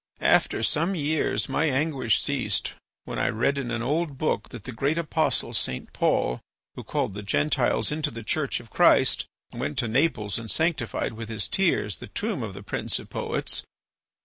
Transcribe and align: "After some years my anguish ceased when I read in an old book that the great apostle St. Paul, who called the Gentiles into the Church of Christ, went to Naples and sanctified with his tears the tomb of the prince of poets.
"After 0.25 0.63
some 0.63 0.95
years 0.95 1.47
my 1.47 1.65
anguish 1.65 2.19
ceased 2.19 2.73
when 3.05 3.19
I 3.19 3.29
read 3.29 3.59
in 3.59 3.69
an 3.69 3.83
old 3.83 4.17
book 4.17 4.49
that 4.49 4.63
the 4.63 4.71
great 4.71 4.97
apostle 4.97 5.53
St. 5.53 5.93
Paul, 5.93 6.41
who 6.73 6.83
called 6.83 7.13
the 7.13 7.21
Gentiles 7.21 7.91
into 7.91 8.09
the 8.09 8.23
Church 8.23 8.59
of 8.59 8.71
Christ, 8.71 9.27
went 9.53 9.77
to 9.77 9.87
Naples 9.87 10.39
and 10.39 10.49
sanctified 10.49 11.13
with 11.13 11.29
his 11.29 11.47
tears 11.47 11.99
the 11.99 12.07
tomb 12.07 12.41
of 12.41 12.55
the 12.55 12.63
prince 12.63 12.97
of 12.97 13.11
poets. 13.11 13.61